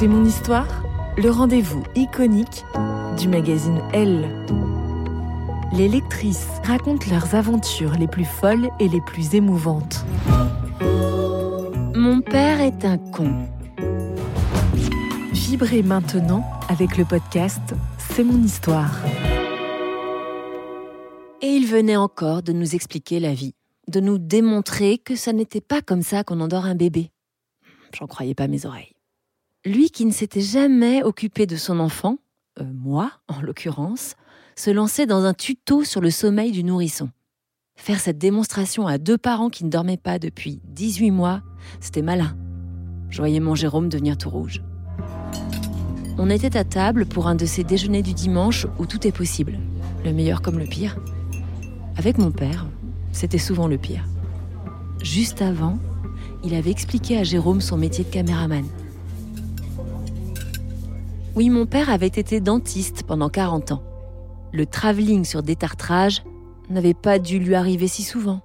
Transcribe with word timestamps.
C'est 0.00 0.08
mon 0.08 0.24
histoire, 0.24 0.82
le 1.18 1.28
rendez-vous 1.28 1.82
iconique 1.94 2.64
du 3.18 3.28
magazine 3.28 3.82
Elle. 3.92 4.30
Les 5.74 5.88
lectrices 5.88 6.48
racontent 6.64 7.04
leurs 7.10 7.34
aventures 7.34 7.92
les 7.98 8.06
plus 8.06 8.24
folles 8.24 8.70
et 8.80 8.88
les 8.88 9.02
plus 9.02 9.34
émouvantes. 9.34 10.06
Mon 11.94 12.22
père 12.22 12.62
est 12.62 12.86
un 12.86 12.96
con. 12.96 13.46
Vibrez 15.34 15.82
maintenant 15.82 16.46
avec 16.70 16.96
le 16.96 17.04
podcast 17.04 17.74
C'est 17.98 18.24
mon 18.24 18.42
histoire. 18.42 18.96
Et 21.42 21.48
il 21.48 21.66
venait 21.66 21.96
encore 21.96 22.42
de 22.42 22.54
nous 22.54 22.74
expliquer 22.74 23.20
la 23.20 23.34
vie, 23.34 23.54
de 23.86 24.00
nous 24.00 24.16
démontrer 24.16 24.96
que 24.96 25.14
ça 25.14 25.34
n'était 25.34 25.60
pas 25.60 25.82
comme 25.82 26.00
ça 26.00 26.24
qu'on 26.24 26.40
endort 26.40 26.64
un 26.64 26.74
bébé. 26.74 27.10
J'en 27.92 28.06
croyais 28.06 28.34
pas 28.34 28.48
mes 28.48 28.64
oreilles. 28.64 28.94
Lui 29.66 29.90
qui 29.90 30.06
ne 30.06 30.10
s'était 30.10 30.40
jamais 30.40 31.02
occupé 31.02 31.44
de 31.46 31.56
son 31.56 31.80
enfant, 31.80 32.16
euh, 32.58 32.64
moi 32.74 33.12
en 33.28 33.42
l'occurrence, 33.42 34.14
se 34.56 34.70
lançait 34.70 35.04
dans 35.04 35.24
un 35.24 35.34
tuto 35.34 35.84
sur 35.84 36.00
le 36.00 36.10
sommeil 36.10 36.50
du 36.50 36.64
nourrisson. 36.64 37.10
Faire 37.76 38.00
cette 38.00 38.16
démonstration 38.16 38.86
à 38.86 38.96
deux 38.96 39.18
parents 39.18 39.50
qui 39.50 39.66
ne 39.66 39.70
dormaient 39.70 39.98
pas 39.98 40.18
depuis 40.18 40.62
18 40.64 41.10
mois, 41.10 41.42
c'était 41.78 42.00
malin. 42.00 42.34
Je 43.10 43.18
voyais 43.18 43.40
mon 43.40 43.54
Jérôme 43.54 43.90
devenir 43.90 44.16
tout 44.16 44.30
rouge. 44.30 44.62
On 46.16 46.30
était 46.30 46.56
à 46.56 46.64
table 46.64 47.04
pour 47.04 47.26
un 47.26 47.34
de 47.34 47.44
ces 47.44 47.64
déjeuners 47.64 48.02
du 48.02 48.14
dimanche 48.14 48.66
où 48.78 48.86
tout 48.86 49.06
est 49.06 49.12
possible, 49.12 49.58
le 50.06 50.12
meilleur 50.14 50.40
comme 50.40 50.58
le 50.58 50.66
pire. 50.66 50.96
Avec 51.96 52.16
mon 52.16 52.30
père, 52.30 52.66
c'était 53.12 53.36
souvent 53.36 53.68
le 53.68 53.76
pire. 53.76 54.06
Juste 55.02 55.42
avant, 55.42 55.78
il 56.44 56.54
avait 56.54 56.70
expliqué 56.70 57.18
à 57.18 57.24
Jérôme 57.24 57.60
son 57.60 57.76
métier 57.76 58.04
de 58.04 58.10
caméraman. 58.10 58.64
Oui, 61.36 61.48
mon 61.48 61.64
père 61.64 61.90
avait 61.90 62.08
été 62.08 62.40
dentiste 62.40 63.04
pendant 63.04 63.28
40 63.28 63.72
ans. 63.72 63.82
Le 64.52 64.66
travelling 64.66 65.24
sur 65.24 65.44
détartrage 65.44 66.24
n'avait 66.68 66.94
pas 66.94 67.20
dû 67.20 67.38
lui 67.38 67.54
arriver 67.54 67.86
si 67.86 68.02
souvent. 68.02 68.40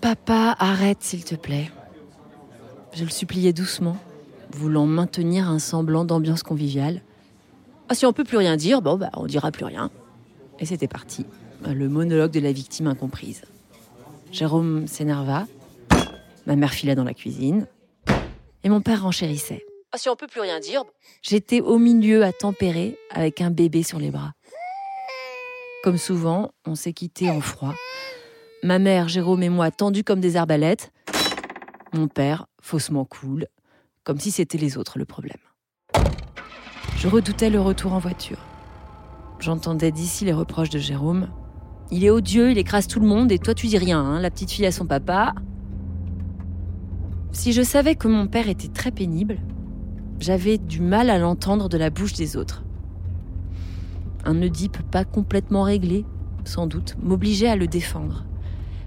Papa, 0.00 0.54
arrête 0.58 1.02
s'il 1.02 1.24
te 1.24 1.34
plaît. 1.34 1.70
Je 2.94 3.02
le 3.02 3.10
suppliais 3.10 3.52
doucement, 3.52 3.96
voulant 4.52 4.86
maintenir 4.86 5.48
un 5.48 5.58
semblant 5.58 6.04
d'ambiance 6.04 6.44
conviviale. 6.44 7.02
Ah, 7.88 7.94
si 7.94 8.06
on 8.06 8.12
peut 8.12 8.24
plus 8.24 8.36
rien 8.36 8.56
dire, 8.56 8.82
bon, 8.82 8.96
bah, 8.96 9.10
on 9.14 9.26
dira 9.26 9.50
plus 9.50 9.64
rien. 9.64 9.90
Et 10.60 10.66
c'était 10.66 10.88
parti, 10.88 11.26
le 11.66 11.88
monologue 11.88 12.30
de 12.30 12.40
la 12.40 12.52
victime 12.52 12.86
incomprise. 12.86 13.42
Jérôme 14.30 14.86
s'énerva, 14.86 15.46
ma 16.48 16.56
mère 16.56 16.72
fila 16.72 16.94
dans 16.94 17.04
la 17.04 17.14
cuisine, 17.14 17.66
et 18.64 18.68
mon 18.70 18.80
père 18.80 19.02
renchérissait. 19.02 19.64
Ah, 19.92 19.98
si 19.98 20.08
on 20.08 20.16
peut 20.16 20.26
plus 20.26 20.40
rien 20.40 20.58
dire, 20.60 20.82
j'étais 21.22 21.60
au 21.60 21.78
milieu 21.78 22.24
à 22.24 22.32
tempérer 22.32 22.98
avec 23.10 23.40
un 23.40 23.50
bébé 23.50 23.82
sur 23.82 23.98
les 23.98 24.10
bras. 24.10 24.32
Comme 25.84 25.98
souvent, 25.98 26.50
on 26.66 26.74
s'est 26.74 26.94
quitté 26.94 27.30
en 27.30 27.40
froid. 27.40 27.74
Ma 28.62 28.78
mère, 28.78 29.08
Jérôme 29.08 29.42
et 29.42 29.48
moi 29.50 29.70
tendus 29.70 30.04
comme 30.04 30.20
des 30.20 30.36
arbalètes. 30.36 30.90
Mon 31.92 32.08
père, 32.08 32.46
faussement 32.60 33.04
cool, 33.04 33.46
comme 34.02 34.18
si 34.18 34.30
c'était 34.30 34.58
les 34.58 34.76
autres 34.76 34.98
le 34.98 35.04
problème. 35.04 35.36
Je 36.96 37.08
redoutais 37.08 37.50
le 37.50 37.60
retour 37.60 37.92
en 37.92 37.98
voiture. 37.98 38.38
J'entendais 39.38 39.92
d'ici 39.92 40.24
les 40.24 40.32
reproches 40.32 40.70
de 40.70 40.78
Jérôme. 40.78 41.28
Il 41.90 42.04
est 42.04 42.10
odieux, 42.10 42.50
il 42.50 42.58
écrase 42.58 42.88
tout 42.88 43.00
le 43.00 43.06
monde 43.06 43.30
et 43.32 43.38
toi 43.38 43.54
tu 43.54 43.66
dis 43.66 43.78
rien, 43.78 44.00
hein, 44.00 44.20
la 44.20 44.30
petite 44.30 44.50
fille 44.50 44.66
à 44.66 44.72
son 44.72 44.86
papa. 44.86 45.34
Si 47.32 47.52
je 47.52 47.62
savais 47.62 47.94
que 47.94 48.08
mon 48.08 48.26
père 48.26 48.48
était 48.48 48.68
très 48.68 48.90
pénible, 48.90 49.38
j'avais 50.18 50.58
du 50.58 50.80
mal 50.80 51.10
à 51.10 51.18
l'entendre 51.18 51.68
de 51.68 51.78
la 51.78 51.90
bouche 51.90 52.14
des 52.14 52.36
autres. 52.36 52.64
Un 54.24 54.42
Oedipe 54.42 54.78
pas 54.90 55.04
complètement 55.04 55.62
réglé, 55.62 56.04
sans 56.44 56.66
doute, 56.66 56.96
m'obligeait 57.02 57.48
à 57.48 57.56
le 57.56 57.66
défendre. 57.66 58.24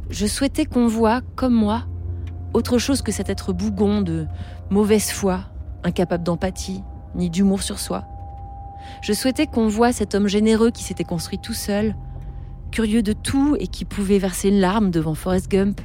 Je 0.10 0.26
souhaitais 0.26 0.66
qu'on 0.66 0.88
voie, 0.88 1.22
comme 1.36 1.54
moi, 1.54 1.86
autre 2.54 2.78
chose 2.80 3.02
que 3.02 3.12
cet 3.12 3.30
être 3.30 3.54
bougon 3.54 4.02
de 4.02 4.26
mauvaise 4.70 5.12
foi, 5.12 5.46
incapable 5.84 6.24
d'empathie, 6.24 6.84
ni 7.16 7.30
d'humour 7.30 7.62
sur 7.62 7.80
soi. 7.80 8.06
Je 9.02 9.14
souhaitais 9.14 9.48
qu'on 9.48 9.68
voie 9.68 9.94
cet 9.94 10.16
homme 10.16 10.28
généreux 10.28 10.72
qui 10.72 10.84
s'était 10.84 11.04
construit 11.04 11.40
tout 11.40 11.54
seul, 11.54 11.96
curieux 12.72 13.04
de 13.04 13.14
tout 13.14 13.56
et 13.60 13.68
qui 13.68 13.86
pouvait 13.86 14.20
verser 14.20 14.50
une 14.50 14.60
larme 14.60 14.92
devant 14.92 15.14
Forrest 15.14 15.50
Gump. 15.50 15.80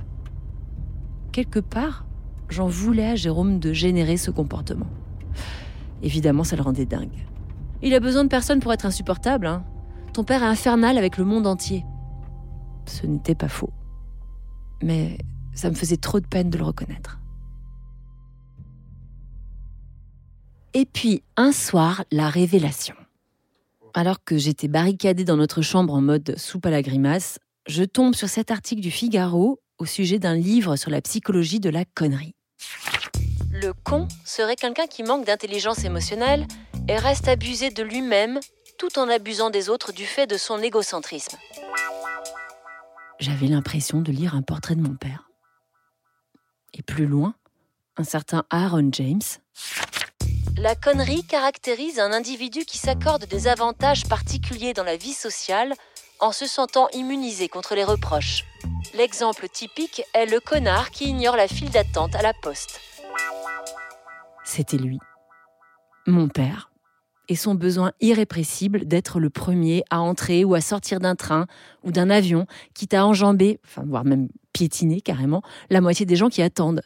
Quelque 1.32 1.60
part, 1.60 2.05
j'en 2.48 2.66
voulais 2.66 3.06
à 3.06 3.14
Jérôme 3.16 3.58
de 3.58 3.72
générer 3.72 4.16
ce 4.16 4.30
comportement. 4.30 4.86
Évidemment, 6.02 6.44
ça 6.44 6.56
le 6.56 6.62
rendait 6.62 6.86
dingue. 6.86 7.26
Il 7.82 7.94
a 7.94 8.00
besoin 8.00 8.24
de 8.24 8.28
personne 8.28 8.60
pour 8.60 8.72
être 8.72 8.86
insupportable. 8.86 9.46
Hein. 9.46 9.64
Ton 10.12 10.24
père 10.24 10.42
est 10.42 10.46
infernal 10.46 10.98
avec 10.98 11.18
le 11.18 11.24
monde 11.24 11.46
entier. 11.46 11.84
Ce 12.86 13.06
n'était 13.06 13.34
pas 13.34 13.48
faux. 13.48 13.72
Mais 14.82 15.18
ça 15.54 15.70
me 15.70 15.74
faisait 15.74 15.96
trop 15.96 16.20
de 16.20 16.26
peine 16.26 16.50
de 16.50 16.58
le 16.58 16.64
reconnaître. 16.64 17.18
Et 20.74 20.84
puis, 20.84 21.22
un 21.36 21.52
soir, 21.52 22.04
la 22.12 22.28
révélation. 22.28 22.94
Alors 23.94 24.22
que 24.22 24.36
j'étais 24.36 24.68
barricadée 24.68 25.24
dans 25.24 25.38
notre 25.38 25.62
chambre 25.62 25.94
en 25.94 26.02
mode 26.02 26.34
soupe 26.36 26.66
à 26.66 26.70
la 26.70 26.82
grimace, 26.82 27.38
je 27.66 27.82
tombe 27.82 28.14
sur 28.14 28.28
cet 28.28 28.50
article 28.50 28.82
du 28.82 28.90
Figaro 28.90 29.58
au 29.78 29.86
sujet 29.86 30.18
d'un 30.18 30.34
livre 30.34 30.76
sur 30.76 30.90
la 30.90 31.00
psychologie 31.00 31.60
de 31.60 31.70
la 31.70 31.86
connerie. 31.86 32.35
Le 33.62 33.72
con 33.72 34.06
serait 34.26 34.54
quelqu'un 34.54 34.86
qui 34.86 35.02
manque 35.02 35.24
d'intelligence 35.24 35.82
émotionnelle 35.82 36.46
et 36.88 36.98
reste 36.98 37.26
abusé 37.26 37.70
de 37.70 37.82
lui-même 37.82 38.38
tout 38.76 38.98
en 38.98 39.08
abusant 39.08 39.48
des 39.48 39.70
autres 39.70 39.92
du 39.92 40.04
fait 40.04 40.26
de 40.26 40.36
son 40.36 40.60
égocentrisme. 40.60 41.38
J'avais 43.18 43.46
l'impression 43.46 44.02
de 44.02 44.12
lire 44.12 44.34
un 44.34 44.42
portrait 44.42 44.74
de 44.74 44.82
mon 44.82 44.94
père. 44.94 45.30
Et 46.74 46.82
plus 46.82 47.06
loin, 47.06 47.34
un 47.96 48.04
certain 48.04 48.44
Aaron 48.50 48.90
James. 48.92 49.22
La 50.58 50.74
connerie 50.74 51.24
caractérise 51.24 51.98
un 51.98 52.12
individu 52.12 52.66
qui 52.66 52.76
s'accorde 52.76 53.24
des 53.24 53.48
avantages 53.48 54.04
particuliers 54.04 54.74
dans 54.74 54.84
la 54.84 54.98
vie 54.98 55.14
sociale 55.14 55.72
en 56.20 56.32
se 56.32 56.46
sentant 56.46 56.88
immunisé 56.92 57.48
contre 57.48 57.74
les 57.74 57.84
reproches. 57.84 58.44
L'exemple 58.94 59.48
typique 59.48 60.02
est 60.12 60.26
le 60.26 60.40
connard 60.40 60.90
qui 60.90 61.04
ignore 61.04 61.36
la 61.36 61.48
file 61.48 61.70
d'attente 61.70 62.14
à 62.14 62.20
la 62.20 62.34
poste. 62.34 62.80
C'était 64.46 64.78
lui, 64.78 65.00
mon 66.06 66.28
père, 66.28 66.70
et 67.28 67.34
son 67.34 67.56
besoin 67.56 67.90
irrépressible 68.00 68.86
d'être 68.86 69.18
le 69.18 69.28
premier 69.28 69.82
à 69.90 70.00
entrer 70.00 70.44
ou 70.44 70.54
à 70.54 70.60
sortir 70.60 71.00
d'un 71.00 71.16
train 71.16 71.46
ou 71.82 71.90
d'un 71.90 72.10
avion, 72.10 72.46
quitte 72.72 72.94
à 72.94 73.04
enjamber, 73.04 73.58
enfin, 73.64 73.82
voire 73.84 74.04
même 74.04 74.28
piétiner 74.52 75.00
carrément, 75.00 75.42
la 75.68 75.80
moitié 75.80 76.06
des 76.06 76.14
gens 76.14 76.28
qui 76.28 76.42
attendent. 76.42 76.82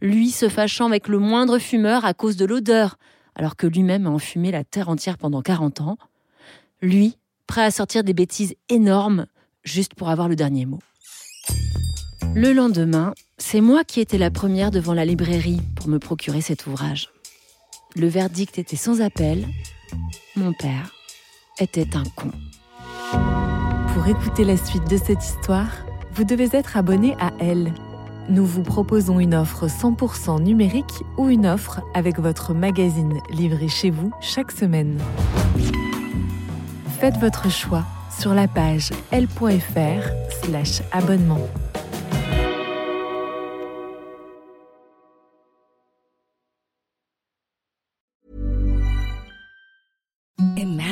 Lui 0.00 0.30
se 0.30 0.48
fâchant 0.48 0.86
avec 0.86 1.08
le 1.08 1.18
moindre 1.18 1.58
fumeur 1.58 2.04
à 2.04 2.14
cause 2.14 2.36
de 2.36 2.44
l'odeur, 2.44 2.96
alors 3.34 3.56
que 3.56 3.66
lui-même 3.66 4.06
a 4.06 4.10
enfumé 4.10 4.52
la 4.52 4.62
terre 4.62 4.88
entière 4.88 5.18
pendant 5.18 5.42
40 5.42 5.80
ans. 5.80 5.98
Lui, 6.80 7.18
prêt 7.48 7.64
à 7.64 7.72
sortir 7.72 8.04
des 8.04 8.14
bêtises 8.14 8.54
énormes 8.68 9.26
juste 9.64 9.94
pour 9.94 10.10
avoir 10.10 10.28
le 10.28 10.36
dernier 10.36 10.64
mot. 10.64 10.78
Le 12.34 12.52
lendemain, 12.52 13.14
c'est 13.38 13.60
moi 13.60 13.84
qui 13.84 14.00
étais 14.00 14.18
la 14.18 14.30
première 14.30 14.70
devant 14.70 14.94
la 14.94 15.04
librairie 15.04 15.60
pour 15.76 15.88
me 15.88 15.98
procurer 15.98 16.40
cet 16.40 16.66
ouvrage. 16.66 17.10
Le 17.96 18.06
verdict 18.06 18.58
était 18.58 18.76
sans 18.76 19.00
appel. 19.00 19.46
Mon 20.36 20.52
père 20.52 20.92
était 21.58 21.96
un 21.96 22.04
con. 22.16 22.30
Pour 23.94 24.06
écouter 24.06 24.44
la 24.44 24.56
suite 24.56 24.88
de 24.88 24.96
cette 24.96 25.24
histoire, 25.24 25.70
vous 26.12 26.24
devez 26.24 26.48
être 26.52 26.76
abonné 26.76 27.14
à 27.18 27.32
Elle. 27.40 27.72
Nous 28.28 28.44
vous 28.44 28.62
proposons 28.62 29.18
une 29.18 29.34
offre 29.34 29.66
100% 29.66 30.42
numérique 30.42 31.02
ou 31.16 31.28
une 31.28 31.46
offre 31.46 31.80
avec 31.94 32.18
votre 32.18 32.52
magazine 32.52 33.18
livré 33.30 33.68
chez 33.68 33.90
vous 33.90 34.12
chaque 34.20 34.52
semaine. 34.52 34.98
Faites 37.00 37.16
votre 37.16 37.50
choix 37.50 37.84
sur 38.18 38.34
la 38.34 38.48
page 38.48 38.90
l.fr/slash 39.12 40.82